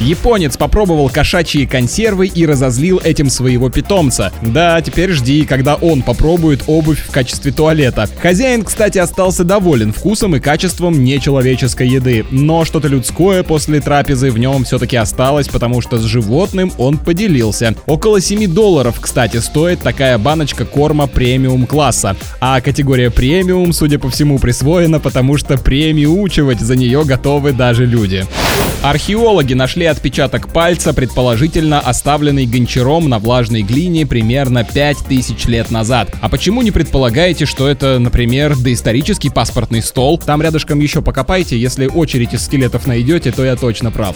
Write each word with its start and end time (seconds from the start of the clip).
Японец 0.00 0.56
попробовал 0.56 1.08
кошачьи 1.08 1.66
консервы 1.66 2.26
и 2.26 2.44
разозлил 2.46 3.00
этим 3.02 3.30
своего 3.30 3.70
питомца. 3.70 4.32
Да, 4.42 4.80
теперь 4.82 5.12
жди, 5.12 5.44
когда 5.46 5.74
он 5.74 6.02
попробует 6.02 6.64
обувь 6.66 7.00
в 7.00 7.10
качестве 7.10 7.50
туалета. 7.50 8.08
Хозяин, 8.20 8.62
кстати, 8.62 8.98
остался 8.98 9.42
доволен 9.42 9.92
вкусом 9.92 10.36
и 10.36 10.40
качеством 10.40 11.02
нечеловеческой 11.02 11.88
еды, 11.88 12.26
но 12.30 12.64
что-то 12.64 12.88
людское 12.88 13.42
после 13.42 13.80
трапезы 13.80 14.30
в 14.30 14.38
нем 14.38 14.64
все-таки 14.64 14.96
осталось, 14.96 15.48
потому 15.48 15.80
что 15.80 15.98
с 15.98 16.02
животным 16.02 16.72
он 16.78 16.98
поделился. 16.98 17.74
Около 17.86 18.20
7 18.20 18.52
долларов, 18.52 18.98
кстати, 19.00 19.38
стоит 19.38 19.80
такая 19.80 20.18
баночка 20.18 20.66
корма 20.66 21.06
премиум 21.06 21.66
класса. 21.66 22.16
А 22.38 22.60
категория 22.60 23.10
премиум, 23.10 23.72
судя 23.72 23.98
по 23.98 24.10
всему, 24.10 24.38
присвоена, 24.38 25.00
потому 25.00 25.38
что 25.38 25.56
премиучивать 25.56 26.60
за 26.60 26.76
нее 26.76 27.04
готовы 27.04 27.52
даже 27.52 27.86
люди. 27.86 28.26
Археологи 28.86 29.52
нашли 29.52 29.84
отпечаток 29.86 30.52
пальца, 30.52 30.94
предположительно 30.94 31.80
оставленный 31.80 32.46
гончаром 32.46 33.08
на 33.08 33.18
влажной 33.18 33.62
глине 33.62 34.06
примерно 34.06 34.62
5000 34.62 35.46
лет 35.46 35.72
назад. 35.72 36.14
А 36.20 36.28
почему 36.28 36.62
не 36.62 36.70
предполагаете, 36.70 37.46
что 37.46 37.66
это, 37.66 37.98
например, 37.98 38.56
доисторический 38.56 39.32
паспортный 39.32 39.82
стол? 39.82 40.18
Там 40.18 40.40
рядышком 40.40 40.78
еще 40.78 41.02
покопайте, 41.02 41.58
если 41.58 41.88
очередь 41.88 42.32
из 42.32 42.44
скелетов 42.44 42.86
найдете, 42.86 43.32
то 43.32 43.44
я 43.44 43.56
точно 43.56 43.90
прав. 43.90 44.14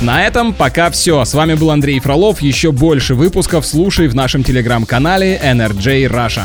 На 0.00 0.24
этом 0.24 0.52
пока 0.52 0.92
все. 0.92 1.24
С 1.24 1.34
вами 1.34 1.54
был 1.54 1.72
Андрей 1.72 1.98
Фролов. 1.98 2.42
Еще 2.42 2.70
больше 2.70 3.16
выпусков 3.16 3.66
слушай 3.66 4.06
в 4.06 4.14
нашем 4.14 4.44
телеграм-канале 4.44 5.40
NRJ 5.42 6.06
Russia. 6.06 6.44